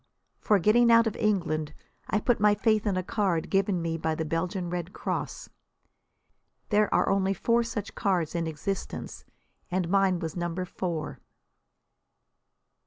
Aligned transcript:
For 0.39 0.57
getting 0.57 0.91
out 0.91 1.05
of 1.05 1.15
England 1.17 1.75
I 2.09 2.19
put 2.19 2.39
my 2.39 2.55
faith 2.55 2.87
in 2.87 2.97
a 2.97 3.03
card 3.03 3.51
given 3.51 3.83
me 3.83 3.99
by 3.99 4.15
the 4.15 4.25
Belgian 4.25 4.67
Red 4.71 4.93
Cross. 4.93 5.49
There 6.69 6.91
are 6.91 7.07
only 7.09 7.35
four 7.35 7.61
such 7.61 7.93
cards 7.93 8.33
in 8.33 8.47
existence, 8.47 9.25
and 9.69 9.89
mine 9.89 10.17
was 10.17 10.35
number 10.35 10.65
four. 10.65 11.19